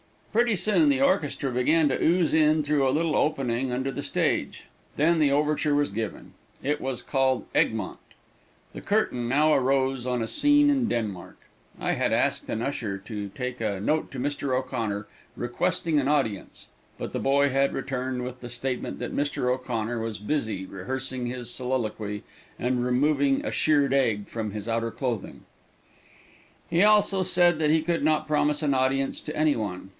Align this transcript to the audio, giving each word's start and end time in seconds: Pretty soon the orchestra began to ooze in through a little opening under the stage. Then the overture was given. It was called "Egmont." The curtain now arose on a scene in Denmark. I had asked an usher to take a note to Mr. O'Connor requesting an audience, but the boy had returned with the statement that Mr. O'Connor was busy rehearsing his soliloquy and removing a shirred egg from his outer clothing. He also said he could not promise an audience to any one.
Pretty 0.33 0.55
soon 0.55 0.87
the 0.87 1.01
orchestra 1.01 1.51
began 1.51 1.89
to 1.89 2.01
ooze 2.01 2.33
in 2.33 2.63
through 2.63 2.87
a 2.87 2.95
little 2.95 3.17
opening 3.17 3.71
under 3.73 3.91
the 3.91 4.01
stage. 4.01 4.63
Then 4.95 5.19
the 5.19 5.29
overture 5.31 5.75
was 5.75 5.91
given. 5.91 6.33
It 6.63 6.79
was 6.79 7.01
called 7.01 7.47
"Egmont." 7.53 7.99
The 8.73 8.79
curtain 8.79 9.27
now 9.27 9.53
arose 9.53 10.05
on 10.07 10.21
a 10.23 10.27
scene 10.29 10.69
in 10.69 10.87
Denmark. 10.87 11.37
I 11.79 11.91
had 11.93 12.13
asked 12.13 12.49
an 12.49 12.61
usher 12.61 12.97
to 12.99 13.27
take 13.35 13.59
a 13.59 13.81
note 13.81 14.09
to 14.11 14.19
Mr. 14.19 14.57
O'Connor 14.57 15.05
requesting 15.35 15.99
an 15.99 16.07
audience, 16.07 16.69
but 16.97 17.11
the 17.11 17.19
boy 17.19 17.49
had 17.49 17.73
returned 17.73 18.23
with 18.23 18.39
the 18.39 18.49
statement 18.49 18.99
that 18.99 19.15
Mr. 19.15 19.53
O'Connor 19.53 19.99
was 19.99 20.17
busy 20.17 20.65
rehearsing 20.65 21.25
his 21.27 21.51
soliloquy 21.53 22.23
and 22.57 22.85
removing 22.85 23.45
a 23.45 23.51
shirred 23.51 23.93
egg 23.93 24.27
from 24.27 24.51
his 24.51 24.67
outer 24.67 24.91
clothing. 24.91 25.41
He 26.69 26.83
also 26.83 27.21
said 27.21 27.59
he 27.61 27.81
could 27.81 28.03
not 28.03 28.27
promise 28.27 28.63
an 28.63 28.73
audience 28.73 29.19
to 29.21 29.35
any 29.35 29.57
one. 29.57 29.89